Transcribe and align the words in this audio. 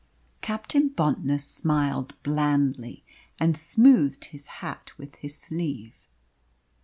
Captain 0.41 0.89
Bontnor 0.89 1.37
smiled 1.39 2.15
blandly, 2.23 3.05
and 3.39 3.55
smoothed 3.55 4.25
his 4.25 4.47
hat 4.47 4.91
with 4.97 5.13
his 5.17 5.37
sleeve. 5.37 6.09